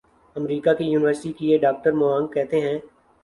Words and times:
امریکہ 0.35 0.73
کی 0.77 0.85
یونیورسٹی 0.85 1.31
کیے 1.33 1.57
ڈاکٹر 1.57 1.91
موانگ 1.93 2.27
کہتے 2.33 2.61
ہیں 2.61 2.77